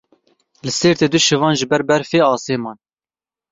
[0.65, 2.77] Li Sêrtê du şivan ji ber berfê asê man.